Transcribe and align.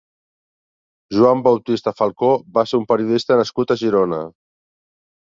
Juan 1.17 1.43
Bautista 1.47 1.93
Falcó 1.99 2.29
va 2.55 2.63
ser 2.71 2.79
un 2.83 2.87
periodista 2.93 3.37
nascut 3.41 3.75
a 3.75 3.77
Girona. 3.83 4.23